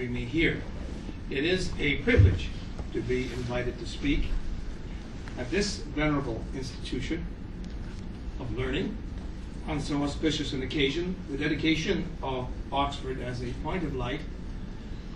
having 0.00 0.14
me 0.14 0.24
here. 0.24 0.62
It 1.28 1.44
is 1.44 1.70
a 1.78 1.96
privilege 1.96 2.48
to 2.94 3.02
be 3.02 3.24
invited 3.24 3.78
to 3.80 3.86
speak 3.86 4.28
at 5.36 5.50
this 5.50 5.76
venerable 5.76 6.42
institution 6.54 7.26
of 8.38 8.56
learning 8.56 8.96
on 9.68 9.78
so 9.78 10.02
auspicious 10.02 10.54
an 10.54 10.62
occasion, 10.62 11.14
the 11.30 11.36
dedication 11.36 12.06
of 12.22 12.48
Oxford 12.72 13.20
as 13.20 13.42
a 13.42 13.52
point 13.62 13.84
of 13.84 13.94
light 13.94 14.20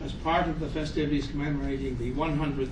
as 0.02 0.12
part 0.12 0.48
of 0.48 0.61
the 0.61 0.68
festivities 0.68 1.29
commemorating 1.29 1.96
the 1.96 2.12
100th 2.12 2.69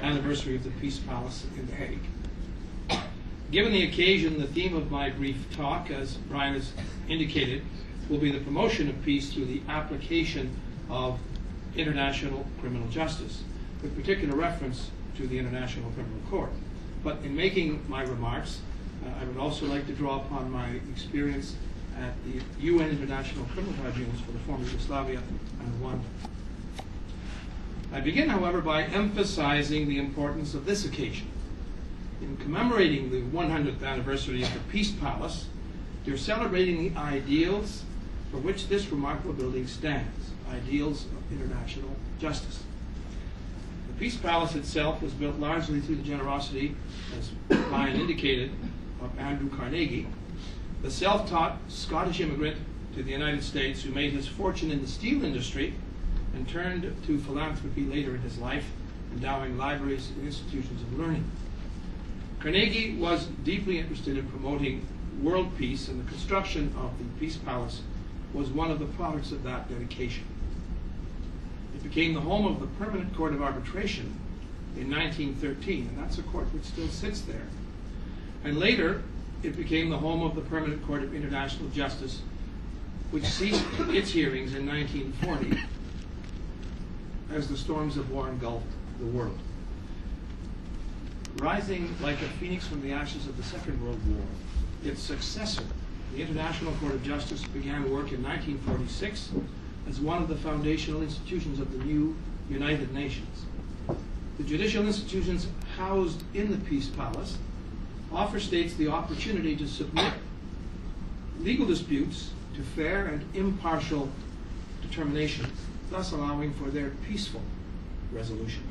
anniversary 0.00 0.56
of 0.56 0.64
the 0.64 0.70
Peace 0.80 0.96
Palace 0.96 1.44
in 1.58 1.66
The 1.66 1.74
Hague. 1.74 3.02
Given 3.50 3.72
the 3.72 3.84
occasion, 3.84 4.40
the 4.40 4.46
theme 4.46 4.74
of 4.74 4.90
my 4.90 5.10
brief 5.10 5.36
talk, 5.54 5.90
as 5.90 6.14
Brian 6.14 6.54
has 6.54 6.72
indicated, 7.06 7.62
will 8.08 8.16
be 8.16 8.30
the 8.30 8.40
promotion 8.40 8.88
of 8.88 9.04
peace 9.04 9.30
through 9.30 9.44
the 9.44 9.60
application 9.68 10.56
of 10.88 11.18
international 11.76 12.46
criminal 12.60 12.88
justice, 12.88 13.42
with 13.82 13.96
particular 13.96 14.36
reference 14.36 14.90
to 15.16 15.26
the 15.26 15.38
International 15.38 15.90
Criminal 15.92 16.20
Court. 16.28 16.50
But 17.02 17.18
in 17.24 17.34
making 17.34 17.84
my 17.88 18.02
remarks, 18.02 18.60
uh, 19.04 19.20
I 19.20 19.24
would 19.24 19.36
also 19.36 19.66
like 19.66 19.86
to 19.86 19.92
draw 19.92 20.16
upon 20.16 20.50
my 20.50 20.68
experience 20.92 21.56
at 21.98 22.12
the 22.24 22.40
UN 22.64 22.90
International 22.90 23.44
Criminal 23.46 23.74
Tribunals 23.82 24.20
for 24.20 24.32
the 24.32 24.38
former 24.40 24.64
Yugoslavia 24.64 25.20
and 25.60 25.82
Rwanda. 25.82 26.04
I 27.92 28.00
begin, 28.00 28.28
however, 28.28 28.60
by 28.60 28.84
emphasizing 28.84 29.88
the 29.88 29.98
importance 29.98 30.54
of 30.54 30.64
this 30.64 30.84
occasion. 30.84 31.26
In 32.22 32.36
commemorating 32.36 33.10
the 33.10 33.22
100th 33.36 33.82
anniversary 33.82 34.42
of 34.42 34.52
the 34.52 34.60
Peace 34.70 34.92
Palace, 34.92 35.46
you're 36.04 36.16
celebrating 36.16 36.92
the 36.92 37.00
ideals 37.00 37.82
for 38.30 38.38
which 38.38 38.68
this 38.68 38.90
remarkable 38.90 39.32
building 39.32 39.66
stands 39.66 40.29
ideals 40.50 41.04
of 41.06 41.32
international 41.32 41.96
justice. 42.18 42.62
The 43.88 43.92
Peace 43.94 44.16
Palace 44.16 44.54
itself 44.54 45.02
was 45.02 45.12
built 45.12 45.36
largely 45.38 45.80
through 45.80 45.96
the 45.96 46.02
generosity, 46.02 46.74
as 47.18 47.30
Brian 47.68 48.00
indicated, 48.00 48.50
of 49.02 49.18
Andrew 49.18 49.48
Carnegie, 49.48 50.06
the 50.82 50.90
self 50.90 51.28
taught 51.28 51.58
Scottish 51.68 52.20
immigrant 52.20 52.56
to 52.94 53.02
the 53.02 53.10
United 53.10 53.42
States 53.42 53.82
who 53.82 53.92
made 53.92 54.12
his 54.12 54.26
fortune 54.26 54.70
in 54.70 54.80
the 54.80 54.88
steel 54.88 55.24
industry 55.24 55.74
and 56.34 56.48
turned 56.48 56.94
to 57.06 57.18
philanthropy 57.18 57.84
later 57.84 58.14
in 58.14 58.22
his 58.22 58.38
life, 58.38 58.70
endowing 59.12 59.58
libraries 59.58 60.10
and 60.10 60.26
institutions 60.26 60.80
of 60.82 60.98
learning. 60.98 61.24
Carnegie 62.40 62.96
was 62.96 63.26
deeply 63.44 63.78
interested 63.78 64.16
in 64.16 64.26
promoting 64.28 64.86
world 65.20 65.56
peace, 65.58 65.88
and 65.88 66.02
the 66.02 66.08
construction 66.08 66.74
of 66.78 66.96
the 66.98 67.04
Peace 67.18 67.36
Palace 67.36 67.82
was 68.32 68.48
one 68.48 68.70
of 68.70 68.78
the 68.78 68.86
products 68.86 69.32
of 69.32 69.42
that 69.42 69.68
dedication. 69.68 70.24
It 71.80 71.88
became 71.88 72.12
the 72.12 72.20
home 72.20 72.46
of 72.46 72.60
the 72.60 72.66
Permanent 72.66 73.14
Court 73.16 73.32
of 73.32 73.42
Arbitration 73.42 74.14
in 74.76 74.90
1913, 74.90 75.88
and 75.88 75.98
that's 75.98 76.18
a 76.18 76.22
court 76.22 76.52
which 76.52 76.64
still 76.64 76.88
sits 76.88 77.22
there. 77.22 77.46
And 78.44 78.58
later, 78.58 79.02
it 79.42 79.56
became 79.56 79.88
the 79.88 79.96
home 79.96 80.22
of 80.22 80.34
the 80.34 80.42
Permanent 80.42 80.86
Court 80.86 81.02
of 81.02 81.14
International 81.14 81.68
Justice, 81.70 82.20
which 83.10 83.24
ceased 83.24 83.64
its 83.88 84.10
hearings 84.10 84.54
in 84.54 84.66
1940 84.66 85.62
as 87.32 87.48
the 87.48 87.56
storms 87.56 87.96
of 87.96 88.10
war 88.10 88.28
engulfed 88.28 88.66
the 88.98 89.06
world. 89.06 89.38
Rising 91.36 91.94
like 92.02 92.20
a 92.20 92.28
phoenix 92.38 92.66
from 92.66 92.82
the 92.82 92.92
ashes 92.92 93.26
of 93.26 93.36
the 93.38 93.42
Second 93.42 93.82
World 93.82 94.00
War, 94.06 94.26
its 94.84 95.00
successor, 95.02 95.64
the 96.14 96.20
International 96.20 96.72
Court 96.74 96.92
of 96.92 97.02
Justice, 97.02 97.42
began 97.44 97.84
work 97.84 98.12
in 98.12 98.22
1946 98.22 99.30
as 99.88 100.00
one 100.00 100.22
of 100.22 100.28
the 100.28 100.36
foundational 100.36 101.02
institutions 101.02 101.58
of 101.58 101.72
the 101.72 101.84
new 101.84 102.16
United 102.48 102.92
Nations. 102.92 103.44
The 104.38 104.44
judicial 104.44 104.86
institutions 104.86 105.46
housed 105.76 106.22
in 106.34 106.50
the 106.50 106.56
Peace 106.56 106.88
Palace 106.88 107.38
offer 108.12 108.40
states 108.40 108.74
the 108.74 108.88
opportunity 108.88 109.56
to 109.56 109.66
submit 109.66 110.14
legal 111.40 111.66
disputes 111.66 112.30
to 112.54 112.62
fair 112.62 113.06
and 113.06 113.24
impartial 113.34 114.10
determination, 114.82 115.50
thus 115.90 116.12
allowing 116.12 116.52
for 116.54 116.70
their 116.70 116.90
peaceful 117.06 117.42
resolution. 118.12 118.62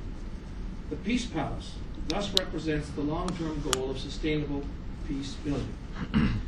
The 0.89 0.95
Peace 0.97 1.25
Palace 1.25 1.75
thus 2.07 2.33
represents 2.33 2.89
the 2.89 3.01
long 3.01 3.29
term 3.37 3.61
goal 3.71 3.91
of 3.91 3.99
sustainable 3.99 4.63
peace 5.07 5.35
building. 5.43 5.73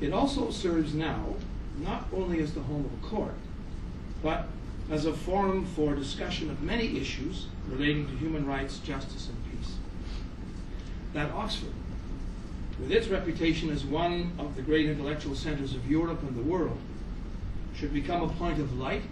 It 0.00 0.12
also 0.12 0.50
serves 0.50 0.92
now 0.92 1.36
not 1.82 2.06
only 2.12 2.40
as 2.40 2.52
the 2.52 2.60
home 2.60 2.84
of 2.84 2.92
a 2.92 3.14
court, 3.14 3.34
but 4.22 4.48
as 4.90 5.06
a 5.06 5.12
forum 5.12 5.64
for 5.64 5.94
discussion 5.94 6.50
of 6.50 6.62
many 6.62 6.98
issues 6.98 7.46
relating 7.68 8.06
to 8.06 8.16
human 8.16 8.46
rights, 8.46 8.78
justice, 8.78 9.28
and 9.28 9.36
peace. 9.50 9.74
That 11.12 11.30
Oxford, 11.32 11.72
with 12.80 12.92
its 12.92 13.08
reputation 13.08 13.70
as 13.70 13.84
one 13.84 14.32
of 14.38 14.54
the 14.54 14.62
great 14.62 14.86
intellectual 14.86 15.34
centers 15.34 15.74
of 15.74 15.90
Europe 15.90 16.22
and 16.22 16.36
the 16.36 16.42
world, 16.42 16.78
should 17.74 17.92
become 17.92 18.22
a 18.22 18.28
point 18.28 18.58
of 18.60 18.78
light 18.78 19.02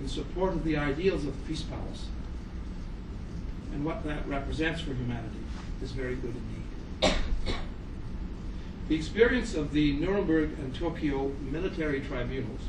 in 0.00 0.08
support 0.08 0.52
of 0.52 0.64
the 0.64 0.76
ideals 0.76 1.24
of 1.24 1.36
the 1.36 1.48
Peace 1.48 1.62
Palace 1.62 2.06
and 3.72 3.84
what 3.84 4.04
that 4.04 4.26
represents 4.26 4.80
for 4.80 4.94
humanity 4.94 5.38
is 5.82 5.92
very 5.92 6.14
good 6.14 6.34
indeed. 6.34 7.14
The 8.88 8.94
experience 8.94 9.54
of 9.54 9.72
the 9.72 9.92
Nuremberg 9.94 10.50
and 10.60 10.74
Tokyo 10.74 11.32
military 11.50 12.00
tribunals 12.00 12.60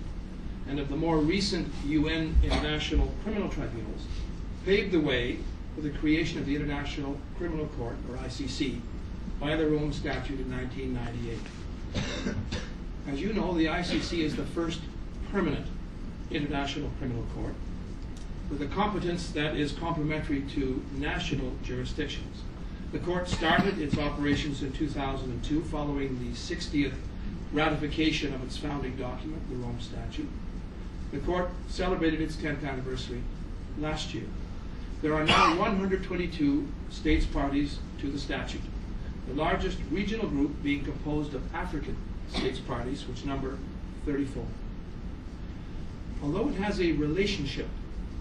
and 0.70 0.80
of 0.80 0.90
the 0.90 0.96
more 0.96 1.18
recent 1.18 1.72
UN 1.86 2.36
International 2.44 3.14
Criminal 3.24 3.50
Tribunals 3.50 4.06
paved 4.66 4.92
the 4.92 5.00
way 5.00 5.40
for 5.76 5.82
the 5.82 5.90
creation 5.92 6.40
of 6.40 6.46
the 6.46 6.56
International 6.56 7.18
Criminal 7.38 7.68
Court, 7.78 7.96
or 8.10 8.18
ICC, 8.18 8.80
by 9.40 9.56
the 9.56 9.68
Rome 9.68 9.94
Statute 9.94 10.40
in 10.40 10.52
1998. 10.52 11.38
As 13.08 13.22
you 13.22 13.32
know, 13.34 13.54
the 13.54 13.66
ICC 13.66 14.20
is 14.20 14.36
the 14.36 14.46
first 14.46 14.82
permanent 15.32 15.68
international 16.32 16.90
criminal 17.00 17.26
court 17.36 17.54
with 18.50 18.62
a 18.62 18.66
competence 18.68 19.30
that 19.32 19.56
is 19.56 19.72
complementary 19.72 20.42
to 20.42 20.84
national 20.98 21.52
jurisdictions. 21.64 22.44
The 22.92 23.00
court 23.00 23.30
started 23.30 23.80
its 23.80 23.98
operations 23.98 24.64
in 24.64 24.72
2002 24.72 25.64
following 25.66 26.18
the 26.20 26.36
60th 26.36 26.96
ratification 27.52 28.34
of 28.34 28.44
its 28.44 28.58
founding 28.58 28.96
document, 28.96 29.50
the 29.50 29.56
Rome 29.56 29.80
Statute. 29.80 30.30
The 31.12 31.20
court 31.20 31.50
celebrated 31.70 32.22
its 32.22 32.36
10th 32.36 32.66
anniversary 32.66 33.22
last 33.80 34.14
year. 34.14 34.26
There 35.02 35.14
are 35.14 35.24
now 35.24 35.50
122 35.60 36.68
states 36.90 37.26
parties 37.26 37.80
to 38.00 38.10
the 38.12 38.20
statute, 38.20 38.62
the 39.28 39.34
largest 39.34 39.78
regional 39.90 40.28
group 40.28 40.62
being 40.64 40.84
composed 40.84 41.34
of 41.34 41.56
African 41.56 41.96
states 42.30 42.60
parties, 42.60 43.08
which 43.08 43.26
number 43.26 43.58
34. 44.06 44.44
Although 46.24 46.50
it 46.50 46.56
has 46.56 46.82
a 46.82 46.92
relationship 46.94 47.68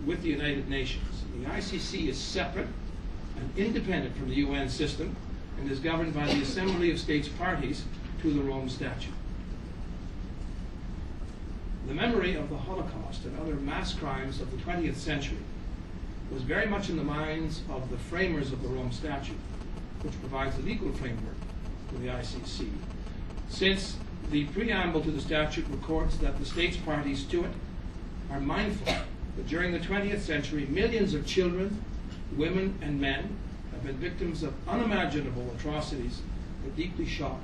with 0.04 0.22
the 0.22 0.28
United 0.28 0.68
Nations, 0.68 1.24
the 1.40 1.48
ICC 1.48 2.08
is 2.08 2.18
separate 2.18 2.68
and 3.36 3.50
independent 3.56 4.16
from 4.16 4.28
the 4.28 4.36
UN 4.36 4.68
system 4.68 5.16
and 5.58 5.70
is 5.70 5.78
governed 5.80 6.14
by 6.14 6.26
the 6.26 6.42
Assembly 6.42 6.90
of 6.90 6.98
States 6.98 7.28
Parties 7.28 7.84
to 8.22 8.32
the 8.32 8.40
Rome 8.40 8.68
Statute. 8.68 9.12
The 11.86 11.94
memory 11.94 12.34
of 12.34 12.50
the 12.50 12.56
Holocaust 12.56 13.24
and 13.24 13.38
other 13.38 13.54
mass 13.54 13.94
crimes 13.94 14.40
of 14.40 14.50
the 14.50 14.56
20th 14.56 14.96
century 14.96 15.38
was 16.32 16.42
very 16.42 16.66
much 16.66 16.88
in 16.90 16.96
the 16.96 17.04
minds 17.04 17.62
of 17.70 17.90
the 17.90 17.96
framers 17.96 18.50
of 18.50 18.60
the 18.60 18.68
Rome 18.68 18.90
Statute, 18.90 19.38
which 20.02 20.18
provides 20.18 20.58
a 20.58 20.62
legal 20.62 20.90
framework 20.92 21.36
for 21.88 21.96
the 21.98 22.08
ICC, 22.08 22.70
since 23.48 23.98
the 24.32 24.46
preamble 24.46 25.00
to 25.02 25.12
the 25.12 25.20
statute 25.20 25.66
records 25.70 26.18
that 26.18 26.40
the 26.40 26.44
states 26.44 26.76
parties 26.76 27.22
to 27.26 27.44
it 27.44 27.52
are 28.32 28.40
mindful 28.40 28.92
that 29.36 29.46
during 29.46 29.70
the 29.70 29.78
20th 29.78 30.20
century, 30.20 30.66
millions 30.66 31.14
of 31.14 31.24
children, 31.24 31.80
women, 32.36 32.76
and 32.82 33.00
men 33.00 33.36
have 33.70 33.84
been 33.84 33.96
victims 33.96 34.42
of 34.42 34.54
unimaginable 34.66 35.54
atrocities 35.56 36.22
that 36.64 36.74
deeply 36.74 37.06
shock 37.06 37.40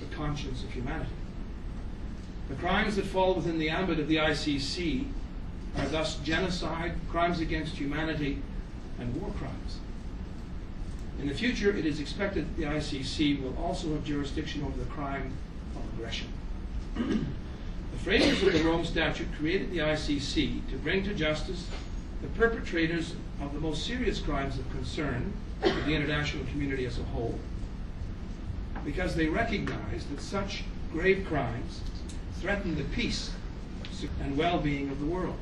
the 0.00 0.14
conscience 0.14 0.62
of 0.62 0.70
humanity. 0.72 1.10
The 2.48 2.54
crimes 2.54 2.96
that 2.96 3.04
fall 3.04 3.34
within 3.34 3.58
the 3.58 3.68
ambit 3.68 3.98
of 3.98 4.08
the 4.08 4.16
ICC 4.16 5.06
are 5.78 5.88
thus 5.88 6.16
genocide, 6.16 6.94
crimes 7.10 7.40
against 7.40 7.76
humanity, 7.76 8.42
and 8.98 9.20
war 9.20 9.30
crimes. 9.38 9.78
In 11.20 11.28
the 11.28 11.34
future, 11.34 11.76
it 11.76 11.84
is 11.84 12.00
expected 12.00 12.48
that 12.48 12.56
the 12.56 12.66
ICC 12.66 13.42
will 13.42 13.56
also 13.58 13.92
have 13.92 14.04
jurisdiction 14.04 14.62
over 14.62 14.78
the 14.78 14.90
crime 14.90 15.32
of 15.76 15.82
aggression. 15.94 16.28
the 16.94 17.98
framers 18.02 18.42
of 18.42 18.52
the 18.52 18.62
Rome 18.62 18.84
Statute 18.84 19.28
created 19.38 19.70
the 19.70 19.78
ICC 19.78 20.68
to 20.70 20.76
bring 20.76 21.04
to 21.04 21.14
justice 21.14 21.66
the 22.22 22.28
perpetrators 22.28 23.14
of 23.42 23.52
the 23.52 23.60
most 23.60 23.84
serious 23.84 24.20
crimes 24.20 24.58
of 24.58 24.70
concern 24.70 25.32
to 25.62 25.74
the 25.82 25.94
international 25.94 26.44
community 26.46 26.86
as 26.86 26.98
a 26.98 27.04
whole, 27.04 27.38
because 28.84 29.14
they 29.14 29.26
recognize 29.26 30.06
that 30.10 30.20
such 30.20 30.64
grave 30.92 31.26
crimes 31.28 31.80
threaten 32.40 32.76
the 32.76 32.84
peace 32.84 33.30
and 34.22 34.36
well 34.36 34.58
being 34.58 34.90
of 34.90 35.00
the 35.00 35.06
world. 35.06 35.36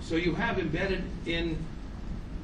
So 0.00 0.16
you 0.16 0.34
have 0.34 0.58
embedded 0.58 1.02
in 1.24 1.58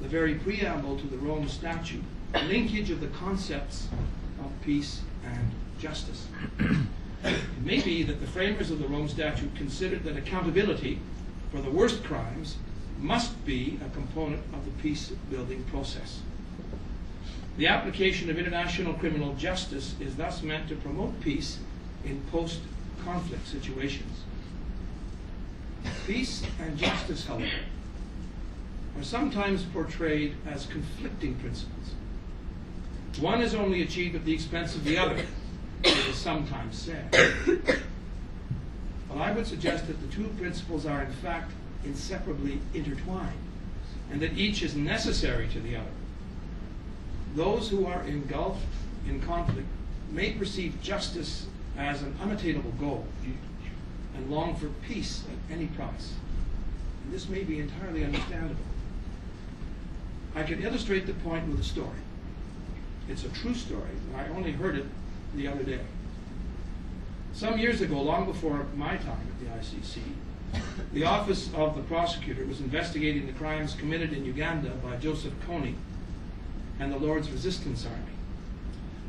the 0.01 0.09
very 0.09 0.35
preamble 0.35 0.99
to 0.99 1.07
the 1.07 1.19
Rome 1.19 1.49
Statute 1.49 2.03
a 2.35 2.43
linkage 2.45 2.91
of 2.91 3.01
the 3.01 3.09
concepts 3.09 3.89
of 4.41 4.51
peace 4.63 5.01
and 5.25 5.51
justice. 5.79 6.27
It 7.25 7.63
may 7.63 7.81
be 7.81 8.03
that 8.03 8.21
the 8.21 8.27
framers 8.27 8.71
of 8.71 8.79
the 8.79 8.89
Rome 8.89 9.09
Statute 9.09 9.55
considered 9.55 10.03
that 10.05 10.17
accountability 10.17 10.99
for 11.51 11.61
the 11.61 11.71
worst 11.71 12.03
crimes 12.03 12.57
must 12.99 13.45
be 13.45 13.79
a 13.85 13.89
component 13.91 14.43
of 14.55 14.65
the 14.65 14.83
peace 14.83 15.11
building 15.31 15.63
process. 15.65 16.21
The 17.59 17.67
application 17.67 18.31
of 18.31 18.39
international 18.39 18.95
criminal 18.95 19.35
justice 19.35 19.95
is 20.01 20.17
thus 20.17 20.43
meant 20.43 20.69
to 20.69 20.77
promote 20.77 21.21
peace 21.21 21.59
in 22.05 22.23
post 22.31 22.61
conflict 23.05 23.47
situations. 23.47 24.21
Peace 26.07 26.43
and 26.61 26.77
justice, 26.77 27.27
however, 27.27 27.47
are 28.99 29.03
sometimes 29.03 29.65
portrayed 29.65 30.35
as 30.47 30.67
conflicting 30.67 31.35
principles. 31.37 31.95
One 33.21 33.41
is 33.41 33.55
only 33.55 33.83
achieved 33.83 34.15
at 34.15 34.25
the 34.25 34.33
expense 34.33 34.75
of 34.75 34.85
the 34.85 34.99
other, 34.99 35.25
it 35.85 36.09
is 36.09 36.17
sometimes 36.17 36.79
said. 36.79 37.11
But 39.09 39.19
I 39.19 39.33
would 39.33 39.47
suggest 39.47 39.87
that 39.89 40.01
the 40.01 40.09
two 40.09 40.29
principles 40.39 40.87
are 40.87 41.03
in 41.03 41.13
fact 41.13 41.53
inseparably 41.85 42.61
intertwined, 42.73 43.39
and 44.11 44.21
that 44.23 44.39
each 44.39 44.63
is 44.63 44.75
necessary 44.75 45.49
to 45.49 45.61
the 45.61 45.77
other. 45.77 45.91
Those 47.35 47.69
who 47.69 47.87
are 47.87 48.03
engulfed 48.05 48.65
in 49.07 49.21
conflict 49.21 49.69
may 50.11 50.33
perceive 50.33 50.81
justice 50.83 51.47
as 51.77 52.03
an 52.03 52.17
unattainable 52.23 52.73
goal 52.73 53.07
and 54.15 54.31
long 54.31 54.57
for 54.57 54.69
peace 54.87 55.25
at 55.31 55.55
any 55.55 55.67
price. 55.69 56.13
And 57.05 57.13
this 57.13 57.29
may 57.29 57.43
be 57.43 57.61
entirely 57.61 58.05
understandable. 58.05 58.65
I 60.35 60.43
can 60.43 60.63
illustrate 60.63 61.07
the 61.07 61.15
point 61.15 61.49
with 61.49 61.61
a 61.61 61.65
story. 61.65 61.89
It's 63.09 63.25
a 63.25 63.29
true 63.31 63.55
story. 63.55 63.91
And 64.09 64.17
I 64.17 64.29
only 64.37 64.53
heard 64.53 64.77
it 64.77 64.87
the 65.35 65.49
other 65.49 65.63
day. 65.63 65.81
Some 67.33 67.59
years 67.59 67.81
ago, 67.81 68.01
long 68.01 68.27
before 68.27 68.67
my 68.77 68.97
time 68.97 69.27
at 69.29 69.41
the 69.41 69.47
ICC, 69.47 70.01
the 70.93 71.05
Office 71.05 71.51
of 71.55 71.77
the 71.77 71.83
Prosecutor 71.83 72.45
was 72.45 72.61
investigating 72.61 73.27
the 73.27 73.33
crimes 73.33 73.75
committed 73.75 74.13
in 74.13 74.25
Uganda 74.25 74.71
by 74.83 74.97
Joseph 74.97 75.33
Kony 75.49 75.75
and 76.79 76.93
the 76.93 76.99
Lord's 76.99 77.31
Resistance 77.31 77.87
Army. 77.87 78.13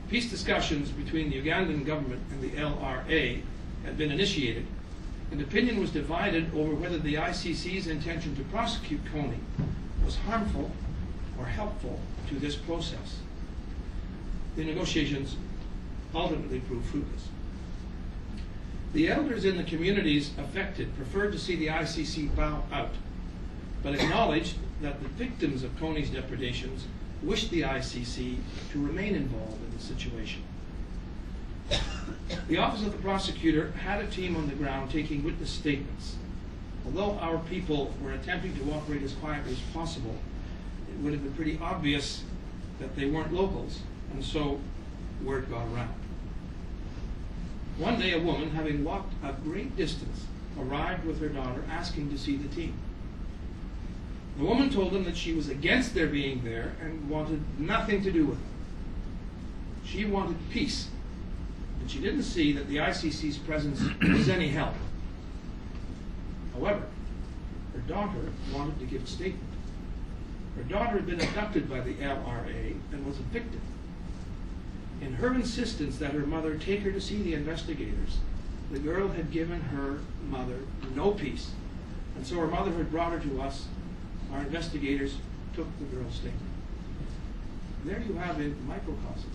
Peace 0.10 0.30
discussions 0.30 0.90
between 0.90 1.30
the 1.30 1.42
Ugandan 1.42 1.86
government 1.86 2.22
and 2.32 2.42
the 2.42 2.50
LRA 2.52 3.42
had 3.84 3.98
been 3.98 4.12
initiated, 4.12 4.66
and 5.32 5.42
opinion 5.42 5.80
was 5.80 5.92
divided 5.92 6.54
over 6.54 6.76
whether 6.76 6.98
the 6.98 7.16
ICC's 7.16 7.88
intention 7.88 8.36
to 8.36 8.44
prosecute 8.44 9.04
Kony 9.06 9.40
was 10.06 10.18
harmful 10.18 10.72
or 11.40 11.46
helpful 11.46 12.00
to 12.30 12.36
this 12.36 12.56
process. 12.56 13.18
The 14.56 14.64
negotiations 14.64 15.36
ultimately 16.14 16.60
proved 16.60 16.86
fruitless. 16.88 17.30
The 18.94 19.10
elders 19.10 19.46
in 19.46 19.58
the 19.58 19.64
communities 19.64 20.32
affected 20.38 20.96
preferred 20.96 21.32
to 21.32 21.40
see 21.40 21.56
the 21.56 21.68
ICC 21.68 22.36
bow 22.36 22.64
out, 22.72 22.94
but 23.82 23.96
acknowledged 23.96 24.56
that 24.82 25.02
the 25.02 25.10
victims 25.10 25.64
of 25.64 25.76
Kony's 25.80 26.12
depredations 26.12 26.86
wished 27.24 27.50
the 27.52 27.62
ICC 27.62 28.38
to 28.72 28.86
remain 28.86 29.16
involved 29.16 29.62
in 29.64 29.78
the 29.78 29.84
situation. 29.84 30.44
The 32.48 32.58
Office 32.58 32.84
of 32.86 32.92
the 32.92 32.98
Prosecutor 32.98 33.72
had 33.72 34.04
a 34.04 34.08
team 34.08 34.36
on 34.36 34.48
the 34.48 34.56
ground 34.56 34.92
taking 34.92 35.24
witness 35.24 35.50
statements. 35.50 36.18
Although 36.86 37.18
our 37.20 37.38
people 37.38 37.94
were 38.04 38.12
attempting 38.12 38.56
to 38.58 38.74
operate 38.74 39.04
as 39.04 39.14
quietly 39.14 39.54
as 39.54 39.60
possible, 39.74 40.16
it 40.90 41.02
would 41.02 41.14
have 41.14 41.24
been 41.24 41.34
pretty 41.34 41.58
obvious 41.62 42.24
that 42.80 42.96
they 42.96 43.06
weren't 43.06 43.34
locals, 43.34 43.80
and 44.12 44.24
so 44.24 44.60
word 45.24 45.50
got 45.50 45.66
around. 45.68 45.94
One 47.78 48.00
day, 48.00 48.12
a 48.14 48.20
woman, 48.20 48.52
having 48.52 48.84
walked 48.84 49.14
a 49.24 49.34
great 49.34 49.76
distance, 49.78 50.26
arrived 50.60 51.06
with 51.06 51.20
her 51.22 51.30
daughter 51.30 51.64
asking 51.70 52.10
to 52.12 52.18
see 52.18 52.36
the 52.36 52.54
team. 52.54 52.74
The 54.38 54.46
woman 54.46 54.70
told 54.70 54.92
them 54.92 55.04
that 55.04 55.16
she 55.16 55.34
was 55.34 55.50
against 55.50 55.94
their 55.94 56.08
being 56.08 56.44
there 56.44 56.74
and 56.82 57.10
wanted 57.10 57.42
nothing 57.60 58.04
to 58.04 58.12
do 58.12 58.26
with 58.26 58.38
them. 58.38 58.48
She 59.86 60.06
wanted 60.06 60.38
peace, 60.50 60.88
and 61.80 61.90
she 61.90 62.00
didn't 62.00 62.24
see 62.24 62.52
that 62.54 62.68
the 62.68 62.78
ICC's 62.78 63.38
presence 63.38 63.82
was 64.02 64.30
any 64.30 64.48
help. 64.48 64.74
However, 66.54 66.84
her 67.74 67.82
daughter 67.82 68.32
wanted 68.54 68.80
to 68.80 68.86
give 68.86 69.04
a 69.04 69.08
statement. 69.08 69.44
Her 70.56 70.64
daughter 70.64 70.98
had 70.98 71.06
been 71.06 71.22
abducted 71.22 71.70
by 71.70 71.82
the 71.82 71.94
LRA 71.96 72.76
and 72.92 73.06
was 73.06 73.20
a 73.20 73.24
victim. 73.24 73.62
In 75.02 75.14
her 75.16 75.34
insistence 75.34 75.98
that 75.98 76.12
her 76.12 76.26
mother 76.26 76.58
take 76.58 76.82
her 76.82 76.92
to 76.92 77.02
see 77.02 77.22
the 77.22 77.34
investigators, 77.34 78.20
the 78.72 78.80
girl 78.80 79.10
had 79.10 79.32
given 79.32 79.60
her 79.62 80.00
mother 80.30 80.60
no 80.96 81.12
peace. 81.12 81.52
And 82.16 82.26
so 82.26 82.38
her 82.38 82.48
mother 82.48 82.72
had 82.72 82.90
brought 82.90 83.12
her 83.12 83.20
to 83.20 83.42
us. 83.42 83.66
Our 84.34 84.42
investigators 84.42 85.16
took 85.56 85.68
the 85.80 85.86
girl's 85.96 86.16
statement. 86.16 86.42
There 87.86 88.02
you 88.02 88.16
have 88.16 88.40
a 88.40 88.50
microcosm 88.66 89.30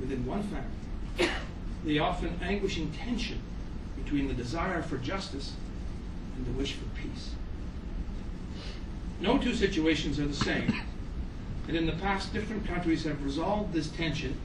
within 0.00 0.24
one 0.24 0.42
family 0.44 1.30
the 1.84 1.98
often 1.98 2.38
anguishing 2.42 2.92
tension 2.92 3.40
between 3.96 4.28
the 4.28 4.34
desire 4.34 4.82
for 4.82 4.98
justice 4.98 5.54
and 6.36 6.46
the 6.46 6.50
wish 6.52 6.74
for 6.74 6.84
peace. 7.00 7.30
No 9.20 9.38
two 9.38 9.54
situations 9.54 10.18
are 10.18 10.26
the 10.26 10.34
same, 10.34 10.72
and 11.68 11.76
in 11.76 11.86
the 11.86 11.92
past, 11.92 12.32
different 12.32 12.66
countries 12.66 13.04
have 13.04 13.22
resolved 13.24 13.72
this 13.72 13.88
tension 13.88 14.38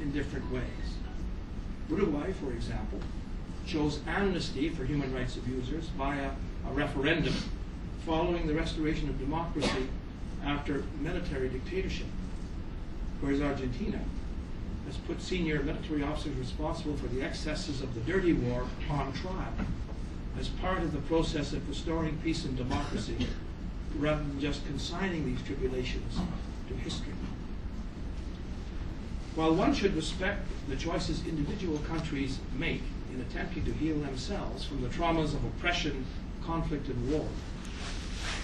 in 0.00 0.12
different 0.12 0.50
ways. 0.52 0.62
Uruguay, 1.88 2.32
for 2.32 2.52
example, 2.52 3.00
chose 3.66 4.00
amnesty 4.06 4.68
for 4.68 4.84
human 4.84 5.12
rights 5.14 5.36
abusers 5.36 5.88
via 5.96 6.30
a 6.68 6.72
referendum 6.72 7.34
following 8.04 8.46
the 8.46 8.54
restoration 8.54 9.08
of 9.08 9.18
democracy 9.18 9.88
after 10.44 10.84
military 11.00 11.48
dictatorship, 11.48 12.06
whereas 13.20 13.40
Argentina 13.40 14.00
has 14.86 14.96
put 14.96 15.20
senior 15.20 15.62
military 15.62 16.02
officers 16.02 16.36
responsible 16.36 16.96
for 16.96 17.08
the 17.08 17.22
excesses 17.22 17.82
of 17.82 17.94
the 17.94 18.00
dirty 18.00 18.32
war 18.32 18.66
on 18.90 19.12
trial 19.12 19.52
as 20.38 20.48
part 20.48 20.78
of 20.78 20.92
the 20.92 21.00
process 21.00 21.52
of 21.52 21.68
restoring 21.68 22.18
peace 22.22 22.44
and 22.44 22.56
democracy 22.56 23.16
rather 23.96 24.22
than 24.22 24.40
just 24.40 24.64
consigning 24.66 25.26
these 25.26 25.42
tribulations 25.42 26.18
to 26.68 26.74
history. 26.74 27.12
While 29.34 29.54
one 29.54 29.74
should 29.74 29.94
respect 29.94 30.46
the 30.68 30.76
choices 30.76 31.26
individual 31.26 31.78
countries 31.78 32.38
make 32.56 32.82
in 33.12 33.20
attempting 33.20 33.64
to 33.64 33.72
heal 33.72 33.98
themselves 33.98 34.64
from 34.64 34.82
the 34.82 34.88
traumas 34.88 35.34
of 35.34 35.44
oppression, 35.44 36.04
conflict, 36.44 36.88
and 36.88 37.12
war, 37.12 37.26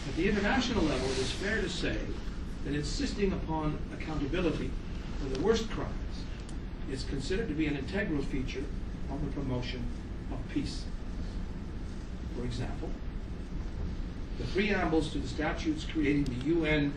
at 0.07 0.17
the 0.17 0.29
international 0.29 0.85
level, 0.85 1.11
it 1.11 1.19
is 1.19 1.31
fair 1.33 1.61
to 1.61 1.69
say 1.69 1.97
that 2.65 2.75
insisting 2.75 3.33
upon 3.33 3.79
accountability 3.93 4.71
for 5.19 5.29
the 5.29 5.41
worst 5.41 5.71
crimes 5.71 5.91
is 6.91 7.05
considered 7.05 7.49
to 7.49 7.55
be 7.55 7.67
an 7.67 7.77
integral 7.77 8.23
feature 8.23 8.65
of 9.11 9.25
the 9.25 9.31
promotion 9.33 9.85
of 10.31 10.39
peace. 10.53 10.85
For 12.37 12.45
example, 12.45 12.91
the 14.39 14.45
preambles 14.47 15.11
to 15.13 15.19
the 15.19 15.29
statutes 15.29 15.87
creating 15.91 16.25
the 16.25 16.47
UN 16.47 16.93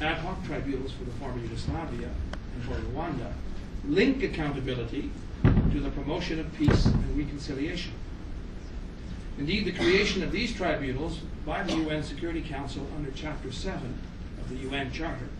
ad 0.00 0.18
hoc 0.18 0.44
tribunals 0.44 0.92
for 0.92 1.04
the 1.04 1.12
former 1.12 1.40
Yugoslavia 1.40 2.08
and 2.54 2.64
for 2.64 2.74
Rwanda 2.74 3.32
link 3.86 4.22
accountability 4.22 5.10
to 5.42 5.80
the 5.80 5.90
promotion 5.90 6.40
of 6.40 6.52
peace 6.54 6.86
and 6.86 7.16
reconciliation. 7.16 7.92
Indeed, 9.40 9.64
the 9.64 9.72
creation 9.72 10.22
of 10.22 10.32
these 10.32 10.52
tribunals 10.52 11.18
by 11.46 11.62
the 11.62 11.72
UN 11.72 12.02
Security 12.02 12.42
Council 12.42 12.86
under 12.94 13.10
Chapter 13.10 13.50
7 13.50 13.98
of 14.38 14.48
the 14.50 14.56
UN 14.68 14.92
Charter 14.92 15.30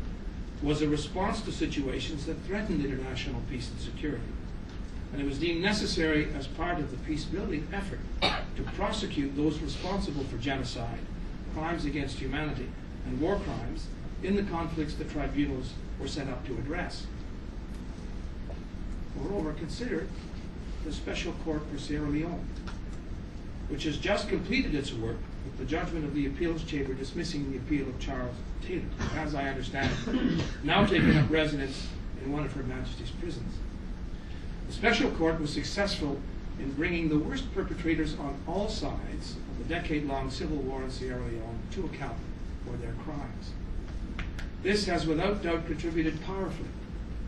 was 0.62 0.80
a 0.80 0.88
response 0.88 1.42
to 1.42 1.52
situations 1.52 2.24
that 2.24 2.42
threatened 2.46 2.82
international 2.82 3.42
peace 3.50 3.68
and 3.68 3.78
security. 3.78 4.24
And 5.12 5.20
it 5.20 5.26
was 5.26 5.38
deemed 5.38 5.60
necessary 5.60 6.32
as 6.34 6.46
part 6.46 6.78
of 6.78 6.90
the 6.90 6.96
peace 6.96 7.24
building 7.24 7.68
effort 7.74 7.98
to 8.22 8.62
prosecute 8.74 9.36
those 9.36 9.58
responsible 9.58 10.24
for 10.24 10.38
genocide, 10.38 11.00
crimes 11.52 11.84
against 11.84 12.18
humanity, 12.18 12.70
and 13.04 13.20
war 13.20 13.38
crimes 13.40 13.86
in 14.22 14.34
the 14.34 14.44
conflicts 14.44 14.94
the 14.94 15.04
tribunals 15.04 15.74
were 16.00 16.08
set 16.08 16.26
up 16.26 16.46
to 16.46 16.54
address. 16.54 17.06
Moreover, 19.16 19.52
consider 19.52 20.08
the 20.86 20.92
Special 20.92 21.34
Court 21.44 21.60
for 21.70 21.78
Sierra 21.78 22.08
Leone, 22.08 22.48
which 23.70 23.84
has 23.84 23.96
just 23.96 24.28
completed 24.28 24.74
its 24.74 24.92
work 24.92 25.16
with 25.44 25.56
the 25.56 25.64
judgment 25.64 26.04
of 26.04 26.12
the 26.12 26.26
appeals 26.26 26.64
chamber 26.64 26.92
dismissing 26.92 27.50
the 27.50 27.56
appeal 27.58 27.88
of 27.88 27.98
Charles 28.00 28.34
Taylor, 28.66 28.82
as 29.16 29.34
I 29.34 29.48
understand 29.48 29.90
it, 30.08 30.44
now 30.64 30.84
taking 30.84 31.16
up 31.16 31.30
residence 31.30 31.86
in 32.22 32.32
one 32.32 32.44
of 32.44 32.52
Her 32.52 32.64
Majesty's 32.64 33.10
prisons. 33.10 33.54
The 34.66 34.72
Special 34.72 35.10
Court 35.12 35.40
was 35.40 35.52
successful 35.52 36.20
in 36.58 36.72
bringing 36.72 37.08
the 37.08 37.18
worst 37.18 37.52
perpetrators 37.54 38.18
on 38.18 38.36
all 38.46 38.68
sides 38.68 39.36
of 39.36 39.58
the 39.58 39.72
decade-long 39.72 40.30
civil 40.30 40.58
war 40.58 40.82
in 40.82 40.90
Sierra 40.90 41.22
Leone 41.22 41.60
to 41.70 41.86
account 41.86 42.18
for 42.66 42.76
their 42.76 42.92
crimes. 43.04 43.52
This 44.62 44.84
has 44.86 45.06
without 45.06 45.42
doubt 45.42 45.66
contributed 45.66 46.22
powerfully 46.22 46.68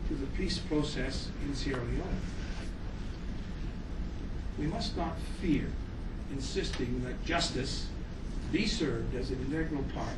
to 0.09 0.13
the 0.13 0.27
peace 0.27 0.59
process 0.59 1.29
in 1.45 1.55
Sierra 1.55 1.83
Leone. 1.83 2.21
We 4.59 4.67
must 4.67 4.95
not 4.95 5.17
fear 5.41 5.69
insisting 6.33 7.03
that 7.03 7.23
justice 7.25 7.87
be 8.51 8.65
served 8.65 9.15
as 9.15 9.29
an 9.29 9.39
integral 9.47 9.83
part 9.95 10.17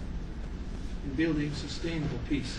in 1.05 1.13
building 1.13 1.53
sustainable 1.53 2.19
peace. 2.27 2.57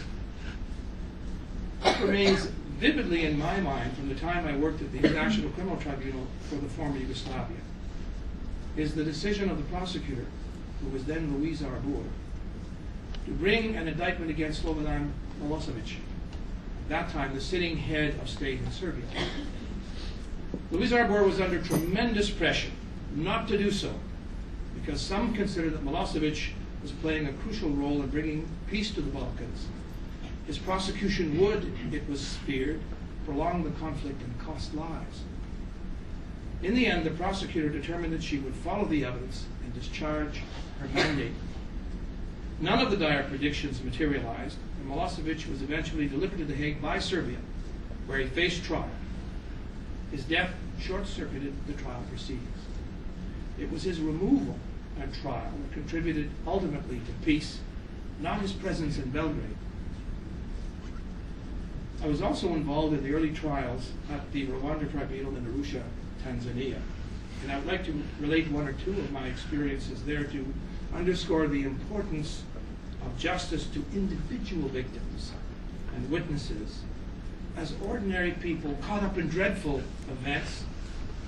What 1.82 2.00
remains 2.00 2.44
vividly 2.78 3.24
in 3.24 3.38
my 3.38 3.60
mind 3.60 3.96
from 3.96 4.08
the 4.08 4.14
time 4.14 4.46
I 4.46 4.56
worked 4.56 4.82
at 4.82 4.92
the 4.92 4.98
International 4.98 5.50
Criminal 5.50 5.78
Tribunal 5.78 6.26
for 6.48 6.56
the 6.56 6.68
former 6.68 6.98
Yugoslavia 6.98 7.56
is 8.76 8.94
the 8.94 9.04
decision 9.04 9.50
of 9.50 9.56
the 9.56 9.64
prosecutor, 9.64 10.26
who 10.82 10.90
was 10.90 11.04
then 11.04 11.38
Louise 11.38 11.62
Arbour, 11.62 12.04
to 13.24 13.30
bring 13.32 13.76
an 13.76 13.88
indictment 13.88 14.30
against 14.30 14.62
Slobodan 14.62 15.10
Milosevic, 15.42 15.96
that 16.88 17.10
time 17.10 17.34
the 17.34 17.40
sitting 17.40 17.76
head 17.76 18.18
of 18.20 18.28
state 18.28 18.60
in 18.60 18.70
Serbia. 18.70 19.04
Louise 20.70 20.92
Arbour 20.92 21.24
was 21.24 21.40
under 21.40 21.60
tremendous 21.60 22.28
pressure 22.28 22.70
not 23.16 23.48
to 23.48 23.58
do 23.58 23.70
so 23.70 23.92
because 24.74 25.00
some 25.00 25.34
considered 25.34 25.72
that 25.72 25.84
Milosevic 25.84 26.50
was 26.82 26.92
playing 26.92 27.26
a 27.26 27.32
crucial 27.32 27.70
role 27.70 28.02
in 28.02 28.08
bringing 28.08 28.46
peace 28.68 28.90
to 28.92 29.00
the 29.00 29.10
Balkans. 29.10 29.66
His 30.46 30.58
prosecution 30.58 31.40
would, 31.40 31.72
it 31.92 32.08
was 32.08 32.36
feared, 32.46 32.80
prolong 33.24 33.64
the 33.64 33.70
conflict 33.70 34.22
and 34.22 34.38
cost 34.38 34.74
lives. 34.74 35.22
In 36.62 36.74
the 36.74 36.86
end, 36.86 37.04
the 37.04 37.10
prosecutor 37.10 37.68
determined 37.68 38.12
that 38.12 38.22
she 38.22 38.38
would 38.38 38.54
follow 38.54 38.84
the 38.84 39.04
evidence 39.04 39.46
and 39.64 39.74
discharge 39.74 40.42
her 40.80 40.88
mandate. 40.94 41.32
None 42.60 42.78
of 42.78 42.90
the 42.90 42.96
dire 42.96 43.24
predictions 43.24 43.82
materialized, 43.82 44.58
and 44.80 44.90
Milosevic 44.90 45.50
was 45.50 45.62
eventually 45.62 46.06
delivered 46.06 46.38
to 46.38 46.44
The 46.44 46.54
Hague 46.54 46.80
by 46.80 46.98
Serbia, 46.98 47.38
where 48.06 48.18
he 48.18 48.26
faced 48.26 48.62
trial. 48.64 48.88
His 50.10 50.24
death 50.24 50.50
short 50.80 51.06
circuited 51.06 51.54
the 51.66 51.72
trial 51.74 52.02
proceedings. 52.08 52.55
It 53.58 53.70
was 53.70 53.82
his 53.82 54.00
removal 54.00 54.56
at 55.00 55.12
trial 55.14 55.50
that 55.62 55.72
contributed 55.72 56.30
ultimately 56.46 56.98
to 56.98 57.24
peace, 57.24 57.60
not 58.20 58.40
his 58.40 58.52
presence 58.52 58.98
in 58.98 59.10
Belgrade. 59.10 59.56
I 62.02 62.06
was 62.06 62.20
also 62.20 62.48
involved 62.48 62.94
in 62.94 63.02
the 63.02 63.14
early 63.14 63.30
trials 63.30 63.90
at 64.12 64.30
the 64.32 64.46
Rwanda 64.46 64.90
Tribunal 64.90 65.36
in 65.36 65.46
Arusha, 65.46 65.82
Tanzania. 66.24 66.78
And 67.42 67.52
I 67.52 67.58
would 67.58 67.66
like 67.66 67.84
to 67.86 68.02
relate 68.20 68.50
one 68.50 68.68
or 68.68 68.72
two 68.72 68.92
of 68.92 69.10
my 69.12 69.26
experiences 69.26 70.02
there 70.04 70.24
to 70.24 70.54
underscore 70.94 71.46
the 71.46 71.62
importance 71.62 72.42
of 73.04 73.18
justice 73.18 73.66
to 73.66 73.84
individual 73.94 74.68
victims 74.68 75.32
and 75.94 76.10
witnesses 76.10 76.80
as 77.56 77.72
ordinary 77.86 78.32
people 78.32 78.76
caught 78.82 79.02
up 79.02 79.16
in 79.16 79.28
dreadful 79.28 79.82
events 80.10 80.64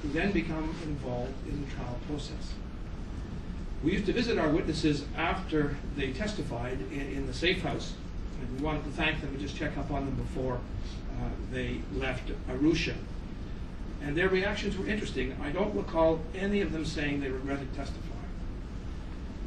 who 0.02 0.08
then 0.10 0.32
become 0.32 0.74
involved 0.84 1.34
in 1.48 1.64
the 1.64 1.70
trial 1.72 1.98
process. 2.06 2.54
We 3.82 3.92
used 3.92 4.06
to 4.06 4.12
visit 4.12 4.38
our 4.38 4.48
witnesses 4.48 5.04
after 5.16 5.76
they 5.96 6.12
testified 6.12 6.78
in, 6.92 7.00
in 7.00 7.26
the 7.26 7.34
safe 7.34 7.62
house, 7.62 7.94
and 8.40 8.58
we 8.58 8.64
wanted 8.64 8.84
to 8.84 8.90
thank 8.90 9.20
them 9.20 9.30
and 9.30 9.40
just 9.40 9.56
check 9.56 9.76
up 9.76 9.90
on 9.90 10.04
them 10.04 10.14
before 10.14 10.54
uh, 10.54 11.28
they 11.52 11.80
left 11.94 12.30
Arusha. 12.48 12.94
And 14.02 14.16
their 14.16 14.28
reactions 14.28 14.76
were 14.76 14.86
interesting. 14.86 15.36
I 15.42 15.50
don't 15.50 15.74
recall 15.74 16.20
any 16.34 16.60
of 16.60 16.72
them 16.72 16.84
saying 16.84 17.20
they 17.20 17.30
regretted 17.30 17.74
testifying. 17.74 18.04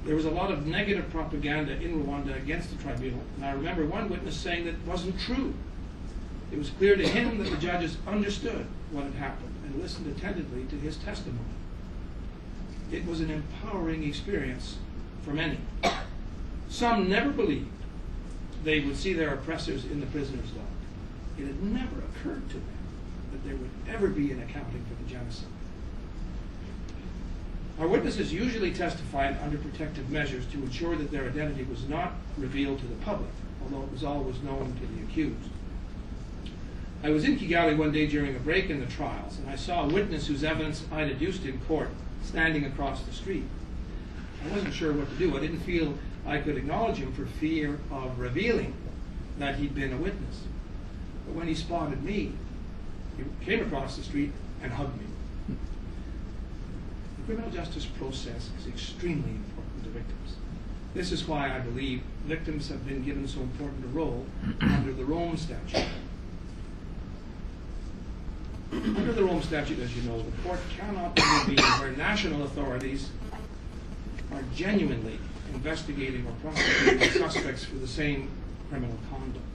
There 0.05 0.15
was 0.15 0.25
a 0.25 0.31
lot 0.31 0.51
of 0.51 0.65
negative 0.65 1.09
propaganda 1.11 1.73
in 1.73 2.03
Rwanda 2.03 2.35
against 2.35 2.75
the 2.75 2.81
tribunal, 2.81 3.21
and 3.35 3.45
I 3.45 3.51
remember 3.51 3.85
one 3.85 4.09
witness 4.09 4.35
saying 4.35 4.65
that 4.65 4.71
it 4.71 4.85
wasn't 4.85 5.19
true. 5.19 5.53
It 6.51 6.57
was 6.57 6.69
clear 6.71 6.95
to 6.95 7.07
him 7.07 7.37
that 7.37 7.49
the 7.49 7.57
judges 7.57 7.97
understood 8.07 8.65
what 8.91 9.05
had 9.05 9.13
happened 9.13 9.51
and 9.71 9.81
listened 9.81 10.07
attentively 10.15 10.65
to 10.65 10.75
his 10.75 10.97
testimony. 10.97 11.39
It 12.91 13.05
was 13.05 13.21
an 13.21 13.31
empowering 13.31 14.03
experience 14.03 14.77
for 15.23 15.31
many. 15.31 15.59
Some 16.69 17.09
never 17.09 17.31
believed 17.31 17.69
they 18.63 18.79
would 18.79 18.97
see 18.97 19.13
their 19.13 19.33
oppressors 19.33 19.85
in 19.85 19.99
the 19.99 20.05
prisoner's 20.07 20.49
dock. 20.51 20.65
It 21.37 21.47
had 21.47 21.63
never 21.63 21.99
occurred 21.99 22.49
to 22.49 22.55
them 22.55 22.77
that 23.31 23.43
there 23.45 23.55
would 23.55 23.69
ever 23.89 24.07
be 24.07 24.31
an 24.31 24.41
accounting 24.41 24.85
for 24.85 25.01
the 25.01 25.09
genocide. 25.09 25.47
Our 27.79 27.87
witnesses 27.87 28.31
usually 28.31 28.71
testified 28.71 29.37
under 29.43 29.57
protective 29.57 30.09
measures 30.11 30.45
to 30.47 30.57
ensure 30.57 30.95
that 30.97 31.09
their 31.09 31.25
identity 31.25 31.63
was 31.63 31.87
not 31.87 32.13
revealed 32.37 32.79
to 32.79 32.87
the 32.87 32.95
public, 32.95 33.31
although 33.63 33.83
it 33.83 33.91
was 33.91 34.03
always 34.03 34.39
known 34.43 34.75
to 34.79 34.87
the 34.87 35.03
accused. 35.03 35.49
I 37.03 37.09
was 37.09 37.23
in 37.23 37.37
Kigali 37.37 37.75
one 37.75 37.91
day 37.91 38.05
during 38.05 38.35
a 38.35 38.39
break 38.39 38.69
in 38.69 38.79
the 38.79 38.85
trials, 38.85 39.39
and 39.39 39.49
I 39.49 39.55
saw 39.55 39.85
a 39.85 39.87
witness 39.87 40.27
whose 40.27 40.43
evidence 40.43 40.83
I'd 40.91 41.09
adduced 41.09 41.45
in 41.45 41.59
court 41.61 41.89
standing 42.23 42.65
across 42.65 43.01
the 43.03 43.11
street. 43.11 43.45
I 44.45 44.53
wasn't 44.53 44.73
sure 44.73 44.93
what 44.93 45.09
to 45.09 45.15
do. 45.15 45.35
I 45.35 45.39
didn't 45.39 45.61
feel 45.61 45.97
I 46.27 46.37
could 46.37 46.57
acknowledge 46.57 46.97
him 46.97 47.11
for 47.13 47.25
fear 47.25 47.79
of 47.89 48.19
revealing 48.19 48.75
that 49.39 49.55
he'd 49.55 49.73
been 49.73 49.93
a 49.93 49.97
witness. 49.97 50.43
But 51.25 51.35
when 51.35 51.47
he 51.47 51.55
spotted 51.55 52.03
me, 52.03 52.33
he 53.17 53.23
came 53.45 53.65
across 53.65 53.97
the 53.97 54.03
street 54.03 54.31
and 54.61 54.71
hugged 54.71 54.99
me. 54.99 55.07
The 57.17 57.23
criminal 57.25 57.49
justice 57.49 57.85
process 57.85 58.49
is 58.59 58.67
extremely 58.67 59.31
important 59.31 59.83
to 59.85 59.89
victims. 59.89 60.35
This 60.93 61.11
is 61.11 61.27
why 61.27 61.55
I 61.55 61.59
believe 61.59 62.03
victims 62.25 62.69
have 62.69 62.85
been 62.85 63.03
given 63.03 63.27
so 63.27 63.41
important 63.41 63.85
a 63.85 63.87
role 63.87 64.27
under 64.61 64.93
the 64.93 65.05
Rome 65.05 65.37
Statute. 65.37 65.87
Under 68.71 69.11
the 69.11 69.23
Rome 69.23 69.41
Statute, 69.41 69.79
as 69.79 69.95
you 69.95 70.09
know, 70.09 70.21
the 70.21 70.31
court 70.43 70.59
cannot 70.77 71.17
intervene 71.17 71.65
where 71.81 71.91
national 71.91 72.43
authorities 72.43 73.09
are 74.31 74.43
genuinely 74.55 75.19
investigating 75.53 76.25
or 76.25 76.31
prosecuting 76.41 77.09
suspects 77.11 77.65
for 77.65 77.75
the 77.75 77.87
same 77.87 78.29
criminal 78.69 78.97
conduct. 79.09 79.45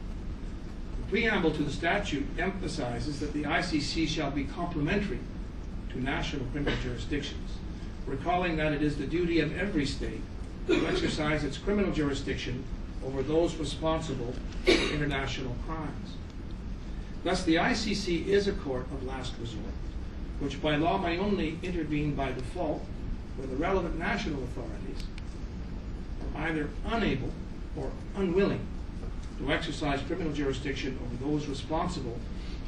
The 1.00 1.10
preamble 1.10 1.50
to 1.52 1.62
the 1.62 1.72
statute 1.72 2.26
emphasizes 2.38 3.18
that 3.20 3.32
the 3.32 3.44
ICC 3.44 4.06
shall 4.06 4.30
be 4.30 4.44
complementary 4.44 5.20
to 5.90 6.02
national 6.02 6.44
criminal 6.46 6.78
jurisdictions, 6.82 7.52
recalling 8.06 8.56
that 8.56 8.74
it 8.74 8.82
is 8.82 8.96
the 8.96 9.06
duty 9.06 9.40
of 9.40 9.56
every 9.56 9.86
state 9.86 10.20
to 10.66 10.86
exercise 10.88 11.42
its 11.42 11.56
criminal 11.56 11.90
jurisdiction 11.90 12.62
over 13.02 13.22
those 13.22 13.54
responsible 13.56 14.34
for 14.64 14.72
international 14.92 15.56
crimes. 15.66 16.16
Thus, 17.26 17.42
the 17.42 17.56
ICC 17.56 18.28
is 18.28 18.46
a 18.46 18.52
court 18.52 18.86
of 18.92 19.02
last 19.02 19.32
resort, 19.40 19.74
which 20.38 20.62
by 20.62 20.76
law 20.76 20.96
may 20.96 21.18
only 21.18 21.58
intervene 21.60 22.14
by 22.14 22.30
default 22.30 22.86
where 23.36 23.48
the 23.48 23.56
relevant 23.56 23.98
national 23.98 24.44
authorities 24.44 25.02
are 26.36 26.46
either 26.46 26.68
unable 26.84 27.32
or 27.76 27.90
unwilling 28.14 28.64
to 29.40 29.52
exercise 29.52 30.00
criminal 30.02 30.32
jurisdiction 30.32 30.96
over 31.04 31.32
those 31.32 31.48
responsible 31.48 32.16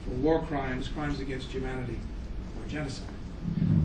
for 0.02 0.10
war 0.16 0.42
crimes, 0.42 0.88
crimes 0.88 1.20
against 1.20 1.52
humanity, 1.52 2.00
or 2.60 2.68
genocide. 2.68 3.06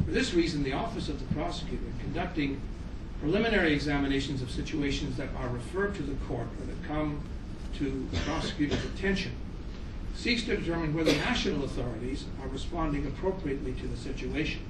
For 0.06 0.12
this 0.12 0.34
reason, 0.34 0.64
the 0.64 0.74
Office 0.74 1.08
of 1.08 1.20
the 1.20 1.36
Prosecutor, 1.36 1.84
conducting 2.00 2.60
preliminary 3.22 3.74
examinations 3.74 4.42
of 4.42 4.50
situations 4.50 5.18
that 5.18 5.30
are 5.38 5.50
referred 5.50 5.94
to 5.94 6.02
the 6.02 6.16
court 6.26 6.48
or 6.60 6.66
that 6.66 6.84
come 6.88 7.22
to 7.78 8.08
the 8.12 8.18
prosecutor's 8.22 8.84
attention, 8.86 9.34
seeks 10.16 10.44
to 10.44 10.58
determine 10.58 10.94
whether 10.94 11.12
national 11.12 11.64
authorities 11.64 12.26
are 12.42 12.48
responding 12.48 13.06
appropriately 13.08 13.74
to 13.74 13.88
the 13.88 13.98
situation. 13.98 14.62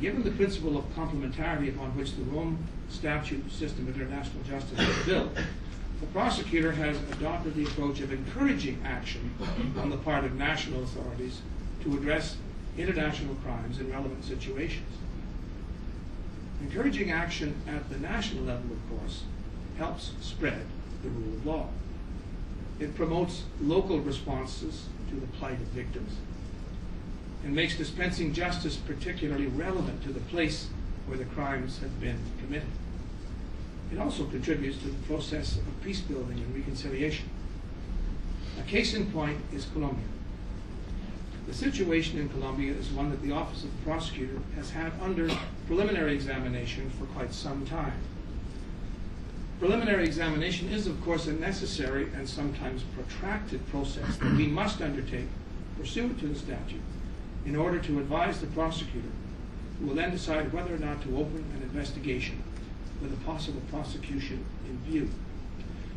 Given 0.00 0.22
the 0.22 0.30
principle 0.30 0.78
of 0.78 0.84
complementarity 0.94 1.68
upon 1.68 1.96
which 1.96 2.16
the 2.16 2.22
Rome 2.22 2.58
Statute 2.88 3.50
system 3.52 3.86
of 3.86 3.94
international 3.94 4.42
justice 4.44 4.80
is 4.80 5.06
built, 5.06 5.34
the 6.00 6.06
prosecutor 6.06 6.72
has 6.72 6.96
adopted 7.12 7.54
the 7.54 7.64
approach 7.64 8.00
of 8.00 8.12
encouraging 8.12 8.80
action 8.84 9.34
on 9.76 9.90
the 9.90 9.98
part 9.98 10.24
of 10.24 10.34
national 10.36 10.82
authorities 10.82 11.42
to 11.82 11.96
address 11.96 12.36
international 12.78 13.34
crimes 13.36 13.78
in 13.78 13.90
relevant 13.90 14.24
situations. 14.24 14.88
Encouraging 16.62 17.10
action 17.10 17.54
at 17.66 17.88
the 17.90 17.98
national 17.98 18.44
level, 18.44 18.70
of 18.72 18.98
course, 18.98 19.24
helps 19.76 20.12
spread 20.20 20.66
the 21.02 21.08
rule 21.10 21.34
of 21.34 21.46
law. 21.46 21.68
It 22.80 22.94
promotes 22.96 23.44
local 23.60 24.00
responses 24.00 24.86
to 25.10 25.14
the 25.14 25.26
plight 25.38 25.60
of 25.60 25.66
victims 25.68 26.16
and 27.44 27.54
makes 27.54 27.76
dispensing 27.76 28.32
justice 28.32 28.76
particularly 28.76 29.46
relevant 29.46 30.02
to 30.04 30.12
the 30.12 30.20
place 30.20 30.68
where 31.06 31.18
the 31.18 31.24
crimes 31.26 31.78
have 31.80 32.00
been 32.00 32.18
committed. 32.40 32.68
It 33.92 33.98
also 33.98 34.24
contributes 34.24 34.78
to 34.78 34.86
the 34.88 35.06
process 35.06 35.56
of 35.56 35.82
peace 35.82 36.00
building 36.00 36.38
and 36.38 36.54
reconciliation. 36.54 37.28
A 38.58 38.62
case 38.62 38.94
in 38.94 39.10
point 39.10 39.38
is 39.52 39.66
Colombia. 39.72 40.06
The 41.46 41.54
situation 41.54 42.18
in 42.18 42.28
Colombia 42.28 42.72
is 42.72 42.90
one 42.90 43.10
that 43.10 43.22
the 43.22 43.32
Office 43.32 43.64
of 43.64 43.70
the 43.76 43.84
Prosecutor 43.84 44.38
has 44.54 44.70
had 44.70 44.92
under 45.02 45.28
preliminary 45.66 46.14
examination 46.14 46.90
for 46.90 47.06
quite 47.06 47.34
some 47.34 47.66
time. 47.66 47.94
Preliminary 49.60 50.06
examination 50.06 50.70
is, 50.70 50.86
of 50.86 50.98
course, 51.04 51.26
a 51.26 51.34
necessary 51.34 52.08
and 52.14 52.26
sometimes 52.26 52.82
protracted 52.94 53.66
process 53.68 54.16
that 54.16 54.32
we 54.32 54.46
must 54.46 54.80
undertake 54.80 55.26
pursuant 55.78 56.18
to 56.18 56.28
the 56.28 56.34
statute 56.34 56.80
in 57.44 57.54
order 57.54 57.78
to 57.78 57.98
advise 57.98 58.40
the 58.40 58.46
prosecutor, 58.48 59.10
who 59.78 59.86
will 59.86 59.94
then 59.94 60.10
decide 60.10 60.50
whether 60.52 60.74
or 60.74 60.78
not 60.78 61.02
to 61.02 61.16
open 61.16 61.44
an 61.54 61.62
investigation 61.62 62.42
with 63.02 63.12
a 63.12 63.24
possible 63.24 63.60
prosecution 63.70 64.44
in 64.66 64.78
view. 64.90 65.10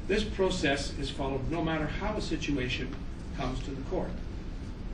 This 0.07 0.25
process 0.25 0.97
is 0.99 1.09
followed 1.09 1.49
no 1.49 1.63
matter 1.63 1.87
how 1.87 2.15
a 2.15 2.21
situation 2.21 2.93
comes 3.37 3.63
to 3.63 3.71
the 3.71 3.81
court. 3.83 4.11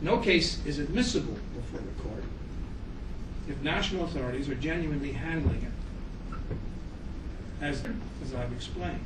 No 0.01 0.19
case 0.19 0.63
is 0.65 0.77
admissible 0.77 1.37
before 1.55 1.81
the 1.81 2.01
court 2.03 2.23
if 3.49 3.59
national 3.63 4.05
authorities 4.05 4.47
are 4.47 4.55
genuinely 4.55 5.11
handling 5.11 5.63
it, 5.63 5.71
as, 7.61 7.83
as 8.23 8.33
I've 8.33 8.51
explained. 8.51 9.03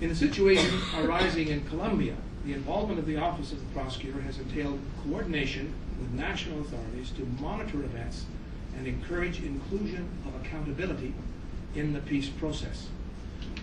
In 0.00 0.08
the 0.08 0.14
situation 0.14 0.80
arising 0.96 1.48
in 1.48 1.64
Colombia, 1.66 2.16
the 2.44 2.52
involvement 2.52 2.98
of 2.98 3.06
the 3.06 3.16
Office 3.16 3.52
of 3.52 3.60
the 3.60 3.74
Prosecutor 3.74 4.20
has 4.22 4.38
entailed 4.38 4.78
coordination 5.04 5.72
with 5.98 6.12
national 6.12 6.60
authorities 6.60 7.10
to 7.10 7.26
monitor 7.40 7.82
events 7.82 8.24
and 8.76 8.86
encourage 8.86 9.42
inclusion 9.42 10.08
of 10.26 10.40
accountability 10.40 11.12
in 11.74 11.92
the 11.92 12.00
peace 12.00 12.28
process. 12.28 12.88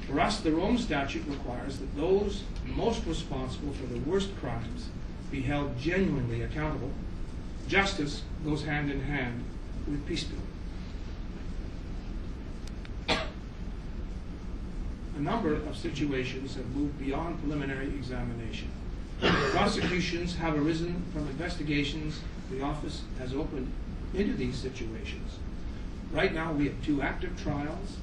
For 0.08 0.20
us, 0.20 0.42
the 0.42 0.52
Rome 0.52 0.78
Statute 0.78 1.26
requires 1.28 1.80
that 1.80 1.96
those 1.96 2.44
most 2.66 3.06
responsible 3.06 3.74
for 3.74 3.88
the 3.88 4.00
worst 4.00 4.36
crimes 4.40 4.90
be 5.32 5.42
held 5.42 5.78
genuinely 5.80 6.42
accountable. 6.42 6.92
Justice 7.68 8.24
goes 8.44 8.64
hand 8.66 8.92
in 8.92 9.02
hand 9.02 9.44
with 9.88 10.06
peace 10.06 10.24
building. 10.24 10.55
A 15.16 15.20
number 15.20 15.54
of 15.54 15.78
situations 15.78 16.56
have 16.56 16.68
moved 16.76 17.00
beyond 17.00 17.40
preliminary 17.40 17.88
examination. 17.88 18.70
Prosecutions 19.22 20.36
have 20.36 20.58
arisen 20.58 21.04
from 21.14 21.28
investigations 21.28 22.20
the 22.52 22.62
office 22.62 23.04
has 23.18 23.34
opened 23.34 23.72
into 24.14 24.34
these 24.34 24.58
situations. 24.58 25.40
Right 26.12 26.34
now, 26.34 26.52
we 26.52 26.66
have 26.66 26.84
two 26.84 27.02
active 27.02 27.42
trials, 27.42 27.98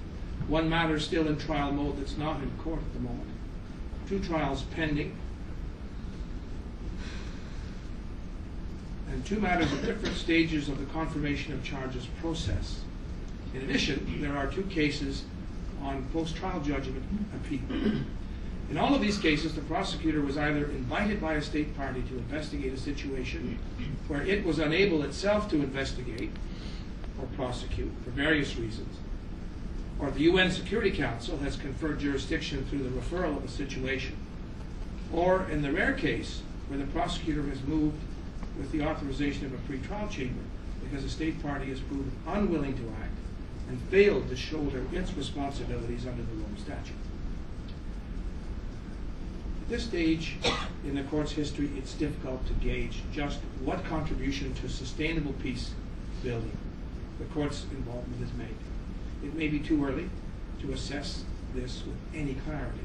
one 0.48 0.68
matter 0.68 0.98
still 0.98 1.28
in 1.28 1.36
trial 1.36 1.70
mode 1.70 1.98
that's 2.00 2.16
not 2.16 2.42
in 2.42 2.50
court 2.62 2.80
at 2.80 2.92
the 2.94 3.00
moment, 3.00 3.28
two 4.08 4.18
trials 4.18 4.62
pending, 4.62 5.16
and 9.10 9.24
two 9.26 9.38
matters 9.38 9.70
at 9.72 9.84
different 9.84 10.16
stages 10.16 10.68
of 10.68 10.78
the 10.78 10.86
confirmation 10.86 11.52
of 11.52 11.62
charges 11.62 12.06
process. 12.20 12.80
In 13.54 13.60
addition, 13.60 14.20
there 14.22 14.36
are 14.36 14.46
two 14.46 14.62
cases 14.64 15.24
on 15.82 16.06
post-trial 16.12 16.60
judgment 16.60 17.04
appeal. 17.34 17.60
In 18.70 18.78
all 18.78 18.94
of 18.94 19.02
these 19.02 19.18
cases, 19.18 19.54
the 19.54 19.60
prosecutor 19.62 20.22
was 20.22 20.38
either 20.38 20.64
invited 20.66 21.20
by 21.20 21.34
a 21.34 21.42
state 21.42 21.76
party 21.76 22.02
to 22.02 22.16
investigate 22.16 22.72
a 22.72 22.78
situation 22.78 23.58
where 24.08 24.22
it 24.22 24.44
was 24.44 24.58
unable 24.58 25.02
itself 25.02 25.50
to 25.50 25.56
investigate 25.56 26.30
or 27.20 27.26
prosecute 27.36 27.92
for 28.02 28.10
various 28.10 28.56
reasons, 28.56 28.96
or 29.98 30.10
the 30.10 30.22
UN 30.22 30.50
Security 30.50 30.90
Council 30.90 31.36
has 31.38 31.56
conferred 31.56 32.00
jurisdiction 32.00 32.64
through 32.66 32.82
the 32.82 32.88
referral 32.88 33.36
of 33.36 33.44
a 33.44 33.48
situation, 33.48 34.16
or 35.12 35.46
in 35.50 35.62
the 35.62 35.70
rare 35.70 35.92
case 35.92 36.42
where 36.68 36.78
the 36.78 36.86
prosecutor 36.86 37.42
has 37.42 37.62
moved 37.64 38.00
with 38.58 38.72
the 38.72 38.82
authorization 38.82 39.44
of 39.44 39.52
a 39.52 39.58
pretrial 39.58 40.08
chamber 40.10 40.42
because 40.82 41.04
a 41.04 41.10
state 41.10 41.42
party 41.42 41.66
has 41.66 41.80
proven 41.80 42.10
unwilling 42.26 42.74
to 42.74 42.88
act 43.02 43.11
and 43.72 43.80
failed 43.90 44.28
to 44.28 44.36
shoulder 44.36 44.84
its 44.92 45.14
responsibilities 45.14 46.06
under 46.06 46.22
the 46.22 46.34
Rome 46.34 46.56
Statute. 46.58 46.94
At 49.62 49.68
this 49.70 49.84
stage 49.84 50.36
in 50.84 50.94
the 50.94 51.02
court's 51.04 51.32
history, 51.32 51.70
it's 51.78 51.94
difficult 51.94 52.46
to 52.48 52.52
gauge 52.54 53.00
just 53.14 53.38
what 53.64 53.82
contribution 53.86 54.52
to 54.54 54.68
sustainable 54.68 55.32
peace 55.34 55.70
building 56.22 56.52
the 57.18 57.24
court's 57.32 57.64
involvement 57.70 58.20
has 58.20 58.36
made. 58.36 58.56
It 59.24 59.34
may 59.34 59.48
be 59.48 59.58
too 59.58 59.82
early 59.82 60.10
to 60.60 60.72
assess 60.72 61.24
this 61.54 61.82
with 61.86 61.96
any 62.14 62.34
clarity. 62.34 62.80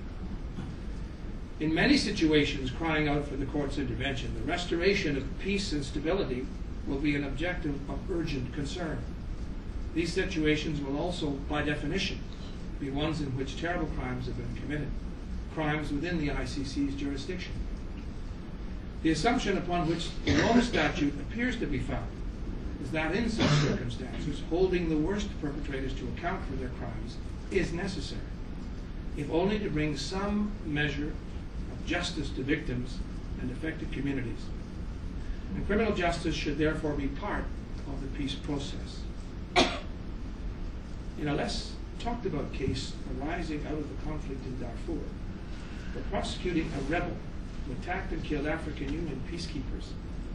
In 1.60 1.74
many 1.74 1.98
situations 1.98 2.72
crying 2.72 3.10
out 3.10 3.28
for 3.28 3.36
the 3.36 3.46
court's 3.48 3.78
intervention, 3.78 4.34
the 4.36 4.50
restoration 4.50 5.18
of 5.18 5.40
peace 5.40 5.74
and 5.74 5.84
stability 5.84 6.46
will 6.88 7.00
be 7.00 7.16
an 7.16 7.26
objective 7.26 7.76
of 7.90 8.00
urgent 8.10 8.54
concern. 8.54 9.00
These 9.98 10.14
situations 10.14 10.80
will 10.80 10.96
also, 11.00 11.32
by 11.50 11.64
definition, 11.64 12.20
be 12.80 12.92
ones 12.92 13.20
in 13.20 13.36
which 13.36 13.60
terrible 13.60 13.88
crimes 13.98 14.28
have 14.28 14.38
been 14.38 14.62
committed, 14.62 14.90
crimes 15.56 15.92
within 15.92 16.20
the 16.20 16.28
ICC's 16.28 16.94
jurisdiction. 16.94 17.54
The 19.02 19.10
assumption 19.10 19.58
upon 19.58 19.90
which 19.90 20.10
the 20.24 20.36
Rome 20.36 20.62
Statute 20.62 21.16
appears 21.20 21.58
to 21.58 21.66
be 21.66 21.80
founded 21.80 22.20
is 22.84 22.92
that 22.92 23.16
in 23.16 23.28
such 23.28 23.50
circumstances, 23.50 24.44
holding 24.52 24.88
the 24.88 24.98
worst 24.98 25.30
perpetrators 25.42 25.96
to 25.96 26.08
account 26.10 26.46
for 26.46 26.58
their 26.58 26.70
crimes 26.78 27.18
is 27.50 27.74
necessary, 27.74 28.22
if 29.18 29.28
only 29.32 29.58
to 29.58 29.70
bring 29.72 29.98
some 29.98 30.52
measure 30.64 31.12
of 31.72 31.86
justice 31.88 32.30
to 32.30 32.44
victims 32.44 33.00
and 33.42 33.50
affected 33.50 33.92
communities. 33.92 34.46
And 35.56 35.66
criminal 35.66 35.96
justice 35.96 36.36
should 36.36 36.60
therefore 36.60 36.94
be 36.94 37.08
part 37.08 37.46
of 37.88 38.00
the 38.00 38.16
peace 38.16 38.36
process. 38.36 39.00
In 41.20 41.28
a 41.28 41.34
less 41.34 41.74
talked 42.00 42.26
about 42.28 42.54
case 42.54 42.94
arising 43.20 43.66
out 43.66 43.74
of 43.74 43.90
the 43.90 44.06
conflict 44.06 44.46
in 44.46 44.60
Darfur, 44.60 45.02
for 45.94 46.00
prosecuting 46.12 46.72
a 46.78 46.92
rebel 46.92 47.16
who 47.66 47.74
attacked 47.74 48.12
and 48.12 48.24
killed 48.24 48.46
African 48.46 48.94
Union 48.94 49.22
peacekeepers 49.32 49.94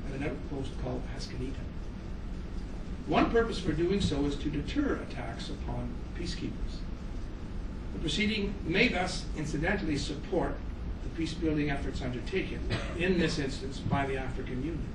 at 0.09 0.21
an 0.21 0.25
outpost 0.25 0.71
called 0.83 1.03
Haskanita. 1.17 1.63
One 3.07 3.31
purpose 3.31 3.61
for 3.61 3.73
doing 3.73 4.01
so 4.01 4.25
is 4.25 4.35
to 4.37 4.49
deter 4.49 5.01
attacks 5.09 5.49
upon 5.51 5.89
peacekeepers. 6.19 6.81
The 7.95 8.01
proceeding 8.01 8.55
may 8.65 8.89
thus 8.89 9.25
incidentally 9.37 9.97
support 9.97 10.57
the 11.05 11.09
peace 11.11 11.35
building 11.35 11.71
efforts 11.71 12.03
undertaken, 12.03 12.61
in 12.99 13.19
this 13.19 13.39
instance 13.39 13.79
by 13.79 14.07
the 14.07 14.17
African 14.17 14.63
Union. 14.65 14.89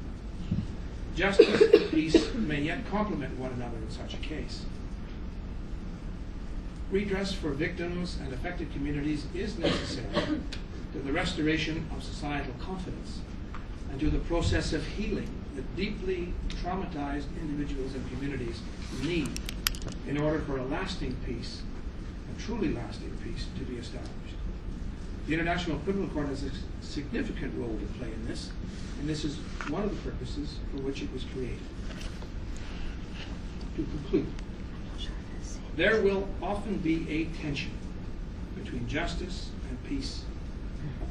Justice 1.15 1.62
and 1.62 1.91
peace 1.91 2.34
may 2.36 2.62
yet 2.62 2.89
complement 2.89 3.38
one 3.39 3.52
another 3.54 3.78
in 3.78 3.89
such 3.89 4.13
a 4.13 4.17
case. 4.17 4.63
Redress 6.89 7.34
for 7.34 7.50
victims 7.50 8.17
and 8.23 8.32
affected 8.32 8.71
communities 8.71 9.26
is 9.36 9.58
necessary 9.58 10.39
to 10.93 11.00
the 11.00 11.12
restoration 11.12 11.86
of 11.93 12.02
societal 12.02 12.54
confidence 12.60 13.19
and 13.91 14.00
to 14.00 14.10
the 14.10 14.19
process 14.19 14.71
of 14.71 14.88
healing 14.88 15.30
that 15.56 15.76
deeply 15.76 16.34
traumatized 16.63 17.26
individuals 17.41 17.93
and 17.93 18.10
communities 18.12 18.62
need 19.04 19.30
in 20.08 20.17
order 20.17 20.39
for 20.39 20.58
a 20.58 20.63
lasting 20.63 21.13
peace, 21.26 21.62
a 22.34 22.41
truly 22.41 22.73
lasting 22.73 23.12
peace, 23.21 23.47
to 23.58 23.65
be 23.65 23.76
established. 23.76 24.36
The 25.28 25.34
International 25.34 25.80
Criminal 25.80 26.08
Court 26.08 26.28
has 26.28 26.43
a 26.43 26.52
significant 26.82 27.54
role 27.58 27.78
to 27.78 27.86
play 28.00 28.13
in 28.13 28.26
this, 28.28 28.52
and 29.00 29.10
this 29.10 29.26
is 29.26 29.36
one 29.67 29.84
of 29.84 29.89
the 29.89 30.10
purposes 30.10 30.56
for 30.71 30.82
which 30.84 31.02
it 31.02 31.12
was 31.12 31.26
created. 31.26 31.60
To 33.76 33.84
conclude, 33.84 34.28
there 35.77 36.01
will 36.01 36.27
often 36.41 36.77
be 36.77 37.07
a 37.07 37.25
tension 37.39 37.71
between 38.55 38.87
justice 38.87 39.51
and 39.69 39.83
peace, 39.87 40.23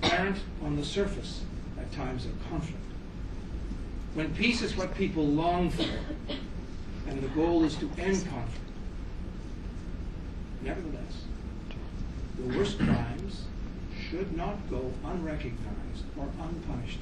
apparent 0.03 0.39
on 0.63 0.77
the 0.77 0.85
surface 0.85 1.43
at 1.79 1.91
times 1.93 2.27
of 2.27 2.33
conflict. 2.51 2.83
When 4.15 4.35
peace 4.35 4.63
is 4.63 4.77
what 4.77 4.95
people 4.97 5.25
long 5.25 5.71
for, 5.71 5.87
and 7.09 7.23
the 7.23 7.29
goal 7.29 7.63
is 7.63 7.77
to 7.77 7.89
end 7.97 8.27
conflict, 8.29 8.61
nevertheless, 10.63 11.25
the 12.39 12.59
worst 12.59 12.79
crimes 12.79 13.45
should 14.11 14.37
not 14.37 14.69
go 14.69 14.93
unrecognized 15.05 16.05
or 16.19 16.27
unpunished. 16.43 16.99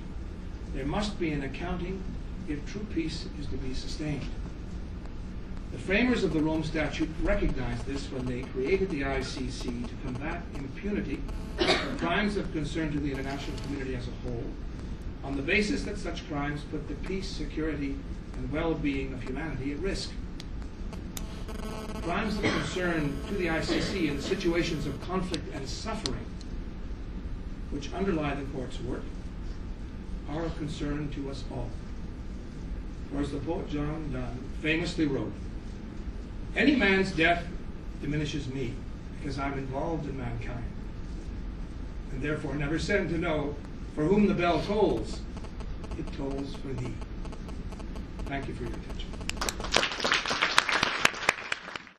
There 0.74 0.85
must 0.85 1.18
be 1.18 1.31
an 1.31 1.42
accounting 1.42 2.03
if 2.46 2.64
true 2.70 2.87
peace 2.92 3.27
is 3.40 3.46
to 3.46 3.57
be 3.57 3.72
sustained. 3.72 4.29
The 5.75 5.81
framers 5.81 6.23
of 6.23 6.33
the 6.33 6.41
Rome 6.41 6.63
Statute 6.63 7.11
recognized 7.25 7.85
this 7.85 8.07
when 8.13 8.25
they 8.27 8.43
created 8.43 8.91
the 8.91 9.01
ICC 9.01 9.89
to 9.89 9.95
combat 10.05 10.41
impunity 10.55 11.21
for 11.59 11.97
crimes 11.99 12.37
of 12.37 12.51
concern 12.53 12.93
to 12.93 13.01
the 13.01 13.11
international 13.11 13.57
community 13.65 13.97
as 13.97 14.07
a 14.07 14.13
whole, 14.23 14.45
on 15.25 15.35
the 15.35 15.43
basis 15.43 15.83
that 15.83 15.99
such 15.99 16.29
crimes 16.29 16.63
put 16.71 16.87
the 16.87 16.95
peace, 17.07 17.29
security, 17.29 17.97
and 18.37 18.53
well 18.53 18.75
being 18.75 19.13
of 19.15 19.23
humanity 19.25 19.73
at 19.73 19.81
risk. 19.81 20.13
Crimes 22.03 22.37
of 22.37 22.43
concern 22.43 23.19
to 23.27 23.35
the 23.35 23.47
ICC 23.47 24.09
in 24.09 24.21
situations 24.21 24.87
of 24.87 25.03
conflict 25.03 25.53
and 25.55 25.69
suffering, 25.69 26.25
which 27.73 27.93
underlie 27.93 28.37
the 28.37 28.45
court's 28.57 28.81
work, 28.81 29.03
are 30.31 30.45
of 30.45 30.57
concern 30.57 31.11
to 31.11 31.31
us 31.31 31.43
all. 31.51 31.69
or 33.13 33.23
as 33.23 33.33
the 33.33 33.39
poet 33.39 33.69
John 33.69 34.13
Donne 34.13 34.39
famously 34.63 35.07
wrote, 35.07 35.33
any 36.57 36.77
man's 36.77 37.12
death 37.12 37.45
diminishes 38.01 38.49
me 38.49 38.75
because 39.19 39.38
I'm 39.38 39.55
involved 39.55 40.09
in 40.09 40.17
mankind, 40.19 40.64
and 42.12 42.23
therefore 42.23 42.55
never 42.55 42.79
send 42.79 43.09
to 43.11 43.19
know 43.19 43.55
for 43.95 44.05
whom 44.05 44.27
the 44.27 44.35
bell 44.35 44.61
tolls, 44.62 45.21
it 45.99 46.12
tolls 46.17 46.55
for 46.57 46.69
thee. 46.69 46.93
Thank 48.27 48.49
you 48.49 48.55
for 48.55 48.64
your 48.64 48.73
attention. 48.73 49.13